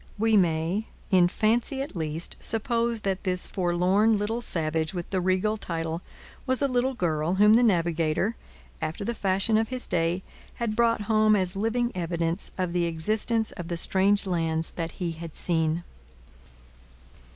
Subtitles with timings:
[0.17, 5.57] We may, in fancy at least, suppose that this forlorn little savage with the regal
[5.57, 6.01] title
[6.47, 8.35] was a little girl whom the navigator,
[8.81, 10.23] after the fashion of his day,
[10.55, 15.11] had brought home as living evidence of the existence of the strange lands that he
[15.11, 15.83] had seen.